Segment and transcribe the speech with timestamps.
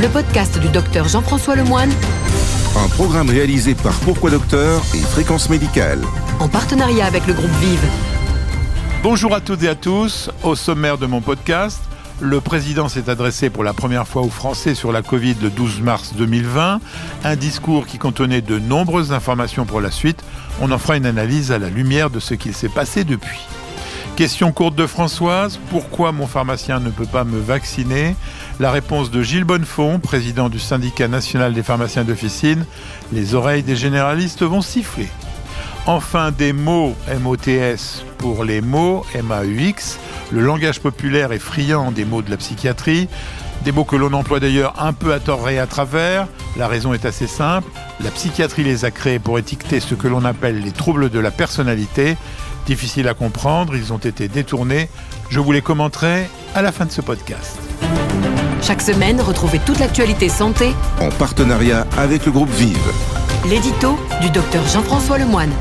[0.00, 1.90] le podcast du docteur Jean-François Lemoine,
[2.76, 6.00] Un programme réalisé par Pourquoi Docteur et Fréquence Médicale.
[6.40, 7.84] en partenariat avec le groupe Vive.
[9.02, 10.30] Bonjour à toutes et à tous.
[10.42, 11.80] Au sommaire de mon podcast,
[12.20, 15.80] le président s'est adressé pour la première fois aux Français sur la Covid le 12
[15.80, 16.80] mars 2020.
[17.24, 20.24] Un discours qui contenait de nombreuses informations pour la suite.
[20.60, 23.40] On en fera une analyse à la lumière de ce qu'il s'est passé depuis.
[24.16, 28.14] Question courte de Françoise, pourquoi mon pharmacien ne peut pas me vacciner?
[28.60, 32.64] La réponse de Gilles Bonnefond, président du syndicat national des pharmaciens d'officine,
[33.12, 35.08] les oreilles des généralistes vont siffler.
[35.86, 39.98] Enfin, des mots MOTS pour les mots MAUX.
[40.32, 43.08] Le langage populaire est friand des mots de la psychiatrie.
[43.64, 46.26] Des mots que l'on emploie d'ailleurs un peu à tort et à travers.
[46.56, 47.68] La raison est assez simple.
[48.02, 51.30] La psychiatrie les a créés pour étiqueter ce que l'on appelle les troubles de la
[51.30, 52.16] personnalité.
[52.66, 54.88] Difficile à comprendre, ils ont été détournés.
[55.28, 57.58] Je vous les commenterai à la fin de ce podcast.
[58.62, 62.78] Chaque semaine, retrouvez toute l'actualité santé, En partenariat avec le groupe Vive.
[63.46, 65.52] l'édito du docteur Jean-François Lemoine.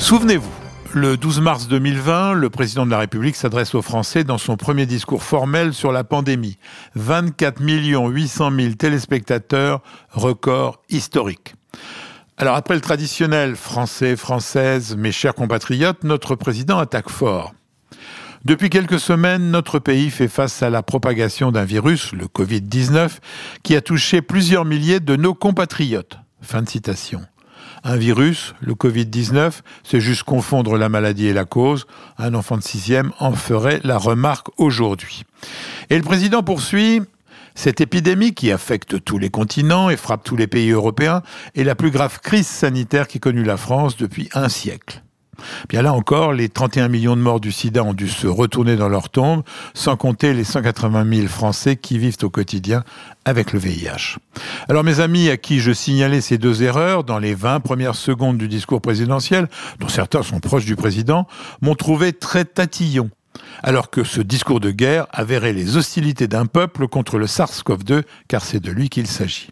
[0.00, 0.50] Souvenez-vous,
[0.94, 4.86] le 12 mars 2020, le président de la République s'adresse aux Français dans son premier
[4.86, 6.56] discours formel sur la pandémie.
[6.94, 11.54] 24 800 000 téléspectateurs, record historique.
[12.38, 17.52] Alors après le traditionnel français, française, mes chers compatriotes, notre président attaque fort.
[18.46, 23.18] Depuis quelques semaines, notre pays fait face à la propagation d'un virus, le Covid-19,
[23.62, 26.16] qui a touché plusieurs milliers de nos compatriotes.
[26.40, 27.20] Fin de citation.
[27.82, 31.86] Un virus, le Covid-19, c'est juste confondre la maladie et la cause.
[32.18, 35.24] Un enfant de sixième en ferait la remarque aujourd'hui.
[35.88, 37.00] Et le président poursuit.
[37.54, 41.22] Cette épidémie qui affecte tous les continents et frappe tous les pays européens
[41.56, 45.02] est la plus grave crise sanitaire qu'ait connue la France depuis un siècle.
[45.68, 48.88] Bien là encore, les 31 millions de morts du sida ont dû se retourner dans
[48.88, 49.42] leur tombe,
[49.74, 52.84] sans compter les 180 000 Français qui vivent au quotidien
[53.24, 54.18] avec le VIH.
[54.68, 58.38] Alors mes amis à qui je signalais ces deux erreurs dans les 20 premières secondes
[58.38, 59.48] du discours présidentiel,
[59.78, 61.26] dont certains sont proches du président,
[61.60, 63.10] m'ont trouvé très tatillon.
[63.62, 68.44] Alors que ce discours de guerre avérait les hostilités d'un peuple contre le SARS-CoV-2, car
[68.44, 69.50] c'est de lui qu'il s'agit.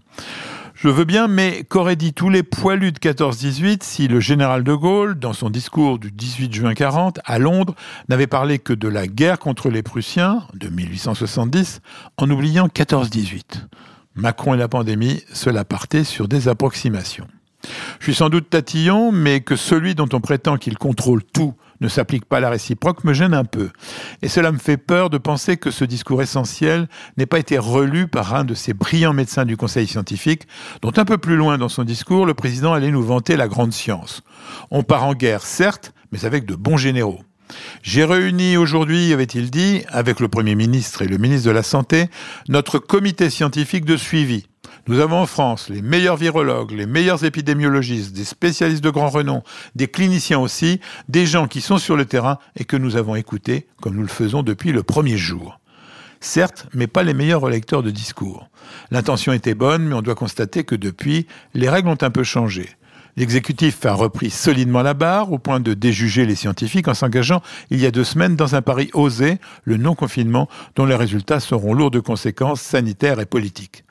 [0.81, 4.73] Je veux bien, mais qu'auraient dit tous les poilus de 14-18 si le général de
[4.73, 7.75] Gaulle, dans son discours du 18 juin 40 à Londres,
[8.09, 11.81] n'avait parlé que de la guerre contre les Prussiens de 1870,
[12.17, 13.67] en oubliant 14-18
[14.15, 17.27] Macron et la pandémie, cela partait sur des approximations.
[17.99, 21.89] Je suis sans doute tatillon, mais que celui dont on prétend qu'il contrôle tout ne
[21.89, 23.71] s'applique pas à la réciproque me gêne un peu.
[24.23, 28.09] Et cela me fait peur de penser que ce discours essentiel n'ait pas été relu
[28.09, 30.47] par un de ces brillants médecins du Conseil scientifique,
[30.83, 33.73] dont un peu plus loin dans son discours, le président allait nous vanter la grande
[33.73, 34.23] science.
[34.71, 37.21] On part en guerre, certes, mais avec de bons généraux.
[37.83, 42.09] J'ai réuni aujourd'hui, avait-il dit, avec le Premier ministre et le ministre de la Santé,
[42.49, 44.47] notre comité scientifique de suivi.
[44.89, 49.43] Nous avons en France les meilleurs virologues, les meilleurs épidémiologistes, des spécialistes de grand renom,
[49.75, 53.67] des cliniciens aussi, des gens qui sont sur le terrain et que nous avons écoutés
[53.83, 55.61] comme nous le faisons depuis le premier jour.
[56.21, 58.49] Certes, mais pas les meilleurs relecteurs de discours.
[58.91, 62.71] L'intention était bonne, mais on doit constater que depuis, les règles ont un peu changé.
[63.19, 67.79] L'exécutif a repris solidement la barre au point de déjuger les scientifiques en s'engageant il
[67.79, 71.91] y a deux semaines dans un pari osé, le non-confinement, dont les résultats seront lourds
[71.91, 73.85] de conséquences sanitaires et politiques.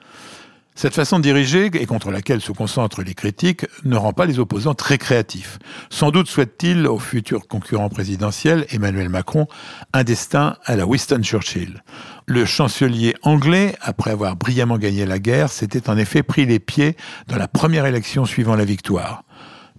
[0.79, 4.38] Cette façon de diriger, et contre laquelle se concentrent les critiques, ne rend pas les
[4.38, 5.57] opposants très créatifs.
[5.89, 9.47] Sans doute souhaite-t-il au futur concurrent présidentiel, Emmanuel Macron,
[9.93, 11.81] un destin à la Winston Churchill.
[12.27, 16.95] Le chancelier anglais, après avoir brillamment gagné la guerre, s'était en effet pris les pieds
[17.27, 19.23] dans la première élection suivant la victoire.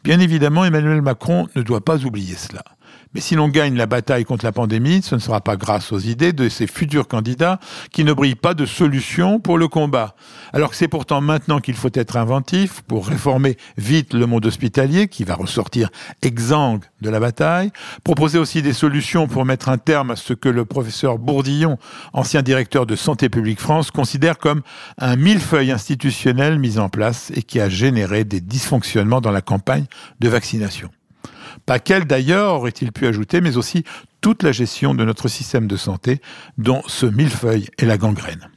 [0.02, 2.64] Bien évidemment, Emmanuel Macron ne doit pas oublier cela.
[3.18, 5.98] Mais si l'on gagne la bataille contre la pandémie, ce ne sera pas grâce aux
[5.98, 7.58] idées de ces futurs candidats
[7.90, 10.14] qui ne brillent pas de solution pour le combat.
[10.52, 15.08] Alors que c'est pourtant maintenant qu'il faut être inventif pour réformer vite le monde hospitalier
[15.08, 15.88] qui va ressortir
[16.22, 17.72] exsangue de la bataille,
[18.04, 21.76] proposer aussi des solutions pour mettre un terme à ce que le professeur Bourdillon,
[22.12, 24.62] ancien directeur de Santé publique France, considère comme
[24.96, 29.86] un millefeuille institutionnel mis en place et qui a généré des dysfonctionnements dans la campagne
[30.20, 30.88] de vaccination.
[31.66, 33.84] Pas qu'elle d'ailleurs, aurait-il pu ajouter, mais aussi
[34.20, 36.20] toute la gestion de notre système de santé,
[36.56, 38.48] dont ce millefeuille est la gangrène.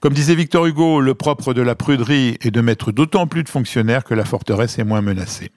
[0.00, 3.48] Comme disait Victor Hugo, le propre de la pruderie est de mettre d'autant plus de
[3.48, 5.50] fonctionnaires que la forteresse est moins menacée.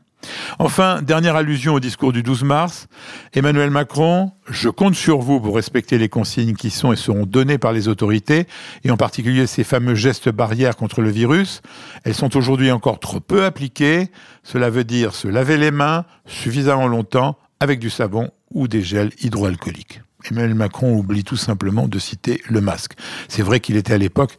[0.59, 2.87] Enfin, dernière allusion au discours du 12 mars,
[3.33, 7.57] Emmanuel Macron, je compte sur vous pour respecter les consignes qui sont et seront données
[7.57, 8.47] par les autorités,
[8.83, 11.61] et en particulier ces fameux gestes barrières contre le virus.
[12.03, 14.09] Elles sont aujourd'hui encore trop peu appliquées.
[14.43, 19.11] Cela veut dire se laver les mains suffisamment longtemps avec du savon ou des gels
[19.21, 20.01] hydroalcooliques.
[20.29, 22.93] Emmanuel Macron oublie tout simplement de citer le masque.
[23.27, 24.37] C'est vrai qu'il était à l'époque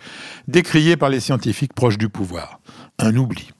[0.49, 2.61] décrié par les scientifiques proches du pouvoir.
[2.99, 3.51] Un oubli.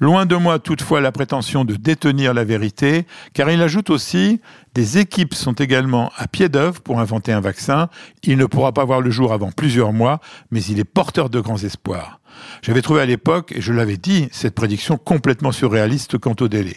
[0.00, 4.40] Loin de moi toutefois la prétention de détenir la vérité, car il ajoute aussi
[4.74, 7.88] des équipes sont également à pied d'œuvre pour inventer un vaccin.
[8.22, 10.20] Il ne pourra pas voir le jour avant plusieurs mois,
[10.50, 12.20] mais il est porteur de grands espoirs.
[12.62, 16.76] J'avais trouvé à l'époque, et je l'avais dit, cette prédiction complètement surréaliste quant au délai.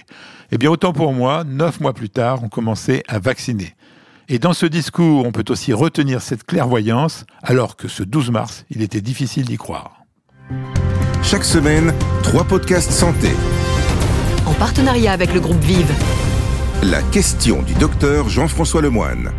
[0.51, 3.75] Eh bien, autant pour moi, neuf mois plus tard, on commençait à vacciner.
[4.27, 8.65] Et dans ce discours, on peut aussi retenir cette clairvoyance, alors que ce 12 mars,
[8.71, 10.01] il était difficile d'y croire.
[11.21, 11.93] Chaque semaine,
[12.23, 13.29] trois podcasts santé.
[14.47, 15.93] En partenariat avec le groupe Vive.
[16.81, 19.31] La question du docteur Jean-François Lemoine.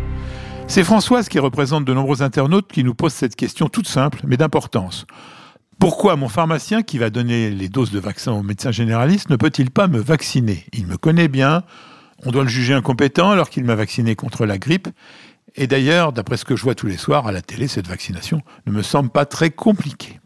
[0.67, 4.37] C'est Françoise qui représente de nombreux internautes qui nous posent cette question toute simple, mais
[4.37, 5.05] d'importance.
[5.79, 9.69] Pourquoi mon pharmacien qui va donner les doses de vaccin au médecin généraliste ne peut-il
[9.69, 10.65] pas me vacciner?
[10.71, 11.63] Il me connaît bien,
[12.25, 14.89] on doit le juger incompétent alors qu'il m'a vacciné contre la grippe.
[15.55, 18.41] Et d'ailleurs, d'après ce que je vois tous les soirs à la télé, cette vaccination
[18.65, 20.19] ne me semble pas très compliquée.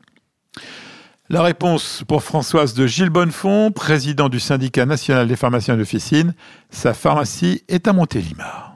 [1.29, 6.33] La réponse pour Françoise de Gilles Bonnefond, président du syndicat national des pharmaciens d'officine.
[6.69, 8.75] Sa pharmacie est à Montélimar.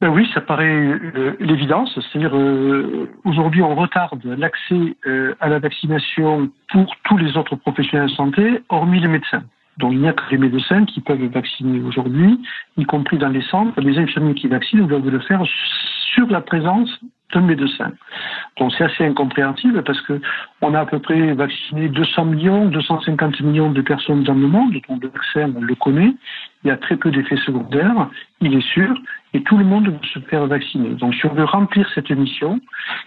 [0.00, 1.96] Ben oui, ça paraît euh, l'évidence.
[2.10, 8.08] C'est-à-dire, euh, aujourd'hui, on retarde l'accès euh, à la vaccination pour tous les autres professionnels
[8.08, 9.44] de santé, hormis les médecins.
[9.78, 12.40] Donc, il n'y a que les médecins qui peuvent vacciner aujourd'hui,
[12.76, 13.80] y compris dans les centres.
[13.80, 15.42] Les infirmiers qui vaccinent doivent le faire
[16.14, 16.90] sur la présence
[17.32, 17.92] d'un médecin.
[18.58, 20.20] Donc c'est assez incompréhensible parce que
[20.60, 24.76] on a à peu près vacciné 200 millions, 250 millions de personnes dans le monde,
[24.88, 26.14] dont le vaccin, on le connaît.
[26.64, 28.08] Il y a très peu d'effets secondaires,
[28.40, 28.94] il est sûr,
[29.34, 30.90] et tout le monde veut se faire vacciner.
[30.90, 32.60] Donc si on veut remplir cette mission,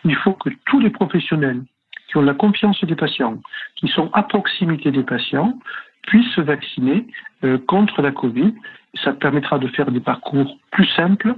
[0.04, 1.62] il faut que tous les professionnels
[2.08, 3.38] qui ont la confiance des patients,
[3.76, 5.58] qui sont à proximité des patients,
[6.08, 7.08] puissent se vacciner
[7.44, 8.54] euh, contre la Covid.
[9.04, 11.36] Ça permettra de faire des parcours plus simples,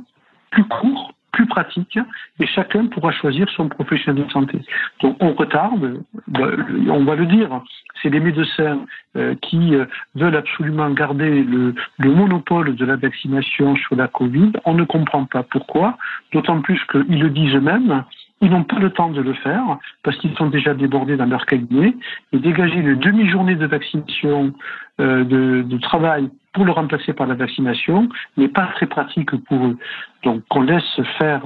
[0.51, 1.99] plus courts, plus pratique
[2.39, 4.59] et chacun pourra choisir son professionnel de santé.
[5.01, 6.49] Donc on retarde, bah,
[6.89, 7.61] on va le dire,
[8.01, 8.79] c'est les médecins
[9.15, 9.85] euh, qui euh,
[10.15, 14.53] veulent absolument garder le, monopole de la vaccination sur la Covid.
[14.65, 15.97] On ne comprend pas pourquoi,
[16.33, 18.03] d'autant plus qu'ils le disent eux-mêmes.
[18.41, 21.45] Ils n'ont pas le temps de le faire parce qu'ils sont déjà débordés dans leur
[21.45, 21.95] cabinet
[22.33, 24.53] et dégager une demi-journée de vaccination
[24.99, 29.65] euh, de, de travail pour le remplacer par la vaccination n'est pas très pratique pour
[29.65, 29.77] eux.
[30.23, 31.41] Donc on laisse faire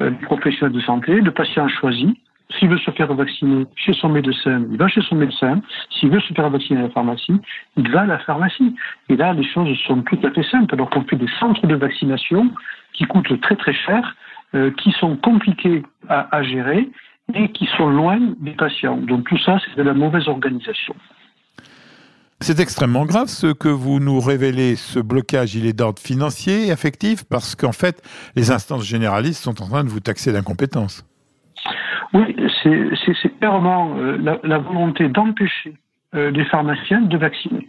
[0.00, 2.16] euh, les professionnels de santé, le patient choisit.
[2.58, 5.60] S'il veut se faire vacciner chez son médecin, il va chez son médecin.
[5.90, 7.40] S'il veut se faire vacciner à la pharmacie,
[7.76, 8.76] il va à la pharmacie.
[9.08, 10.74] Et là, les choses sont tout à fait simples.
[10.74, 12.50] Alors qu'on fait des centres de vaccination
[12.92, 14.14] qui coûtent très très cher,
[14.54, 16.88] euh, qui sont compliqués à, à gérer
[17.34, 18.96] et qui sont loin des patients.
[18.96, 20.94] Donc tout ça, c'est de la mauvaise organisation.
[22.42, 24.74] C'est extrêmement grave ce que vous nous révélez.
[24.74, 28.02] Ce blocage, il est d'ordre financier et affectif parce qu'en fait,
[28.34, 31.06] les instances généralistes sont en train de vous taxer d'incompétence.
[32.12, 35.74] Oui, c'est clairement euh, la, la, volonté d'empêcher
[36.14, 37.68] euh, les pharmaciens de vacciner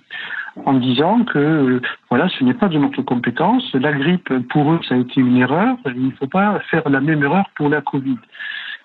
[0.66, 3.74] en disant que euh, voilà, ce n'est pas de notre compétence.
[3.74, 5.78] La grippe, pour eux, ça a été une erreur.
[5.86, 8.18] Il ne faut pas faire la même erreur pour la Covid.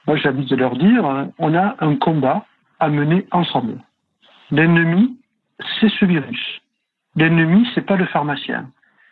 [0.06, 2.46] Moi, j'ai envie de leur dire, hein, on a un combat
[2.80, 3.78] à mener ensemble.
[4.50, 5.18] L'ennemi,
[5.78, 6.60] c'est ce virus.
[7.16, 8.70] L'ennemi, c'est pas le pharmacien.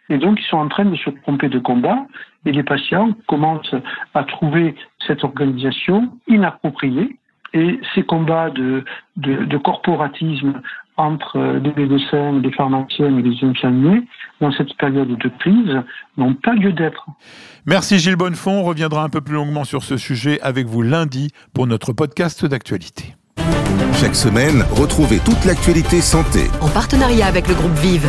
[0.08, 2.06] Et donc, ils sont en train de se tromper de combat
[2.44, 3.74] et les patients commencent
[4.14, 4.76] à trouver
[5.06, 7.18] cette organisation inappropriée
[7.52, 8.84] et ces combats de,
[9.16, 10.62] de corporatisme
[10.96, 14.02] entre les médecins, les pharmaciens et les infirmiers
[14.40, 15.82] dans cette période de crise
[16.16, 17.06] n'ont pas lieu d'être.
[17.66, 18.60] Merci Gilles Bonnefond.
[18.60, 22.44] On reviendra un peu plus longuement sur ce sujet avec vous lundi pour notre podcast
[22.46, 23.14] d'actualité.
[23.94, 26.50] Chaque semaine, retrouvez toute l'actualité santé.
[26.60, 28.08] En partenariat avec le groupe Vive.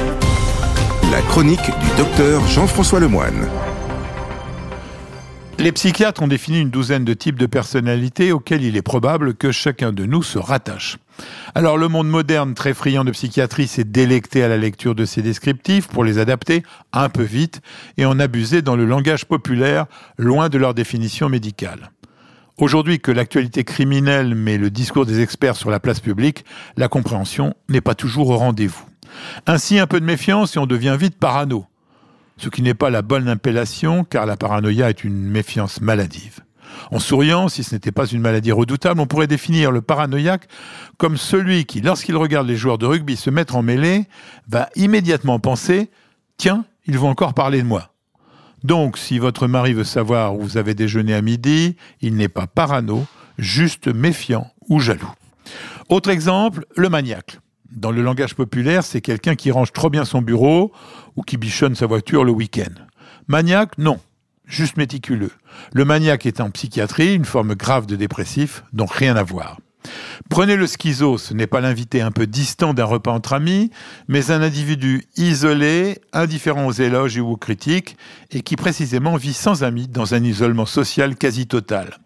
[1.12, 3.48] La chronique du docteur Jean-François Lemoine.
[5.60, 9.52] Les psychiatres ont défini une douzaine de types de personnalités auxquels il est probable que
[9.52, 10.98] chacun de nous se rattache.
[11.56, 15.24] Alors le monde moderne, très friand de psychiatrie, s'est délecté à la lecture de ces
[15.24, 16.62] descriptifs pour les adapter
[16.94, 17.62] un peu vite
[17.98, 19.88] et en abuser dans le langage populaire,
[20.20, 21.90] loin de leur définition médicale.
[22.60, 26.46] Aujourd'hui que l'actualité criminelle met le discours des experts sur la place publique,
[26.76, 28.86] la compréhension n'est pas toujours au rendez-vous.
[29.48, 31.66] Ainsi, un peu de méfiance et on devient vite parano.
[32.38, 36.42] Ce qui n'est pas la bonne impellation, car la paranoïa est une méfiance maladive.
[36.92, 40.48] En souriant, si ce n'était pas une maladie redoutable, on pourrait définir le paranoïaque
[40.98, 44.06] comme celui qui, lorsqu'il regarde les joueurs de rugby se mettre en mêlée,
[44.48, 45.90] va immédiatement penser
[46.38, 47.94] Tiens, ils vont encore parler de moi.
[48.64, 52.48] Donc, si votre mari veut savoir où vous avez déjeuné à midi, il n'est pas
[52.48, 53.06] parano,
[53.38, 55.12] juste méfiant ou jaloux.
[55.90, 57.40] Autre exemple, le maniaque.
[57.72, 60.72] Dans le langage populaire, c'est quelqu'un qui range trop bien son bureau
[61.16, 62.74] ou qui bichonne sa voiture le week-end.
[63.28, 64.00] Maniaque, non.
[64.46, 65.32] juste méticuleux.
[65.74, 69.58] Le maniaque est en psychiatrie, une forme grave de dépressif, donc rien à voir.
[70.30, 73.72] Prenez le schizo, ce n'est pas l'invité un peu distant d'un repas entre amis,
[74.08, 77.98] mais un individu isolé, indifférent aux éloges ou aux critiques,
[78.32, 81.98] et qui précisément vit sans amis dans un isolement social quasi total.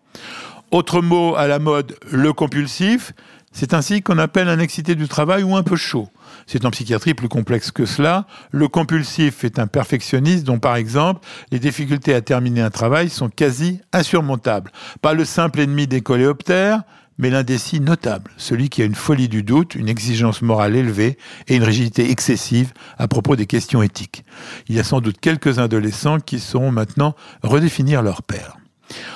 [0.71, 3.13] Autre mot à la mode, le compulsif,
[3.51, 6.09] c'est ainsi qu'on appelle un excité du travail ou un peu chaud.
[6.47, 8.25] C'est en psychiatrie plus complexe que cela.
[8.51, 13.29] Le compulsif est un perfectionniste dont, par exemple, les difficultés à terminer un travail sont
[13.29, 14.71] quasi insurmontables.
[15.01, 16.83] Pas le simple ennemi des coléoptères,
[17.17, 21.17] mais l'indécis notable, celui qui a une folie du doute, une exigence morale élevée
[21.47, 24.23] et une rigidité excessive à propos des questions éthiques.
[24.67, 28.60] Il y a sans doute quelques adolescents qui sauront maintenant redéfinir leur père.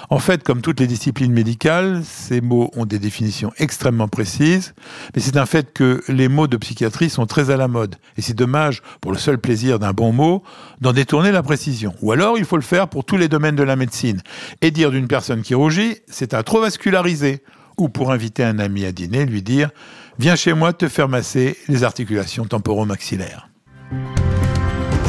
[0.10, 4.74] En fait, comme toutes les disciplines médicales, ces mots ont des définitions extrêmement précises,
[5.16, 8.22] mais c'est un fait que les mots de psychiatrie sont très à la mode, et
[8.22, 10.44] c'est dommage, pour le seul plaisir d'un bon mot,
[10.82, 11.94] d'en détourner la précision.
[12.02, 14.22] Ou alors, il faut le faire pour tous les domaines de la médecine,
[14.62, 17.44] et dire d'une personne qui rougit, c'est un trop vascularisé,
[17.78, 19.70] ou pour inviter un ami à dîner, lui dire
[20.18, 23.50] Viens chez moi te faire masser les articulations temporo-maxillaires.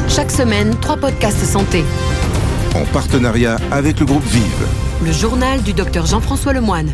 [0.09, 1.83] Chaque semaine, trois podcasts santé.
[2.77, 4.67] En partenariat avec le groupe Vive.
[5.03, 6.93] Le journal du docteur Jean-François Lemoine.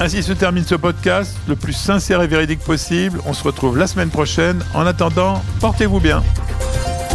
[0.00, 3.20] Ainsi se termine ce podcast, le plus sincère et véridique possible.
[3.26, 4.64] On se retrouve la semaine prochaine.
[4.72, 6.22] En attendant, portez-vous bien.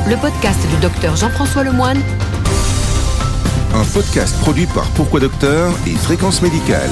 [0.07, 1.99] Le podcast du docteur Jean-François Lemoine.
[3.73, 6.91] Un podcast produit par Pourquoi Docteur et Fréquence Médicale.